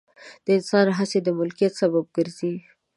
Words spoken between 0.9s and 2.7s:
هڅې د مالکیت سبب ګرځي.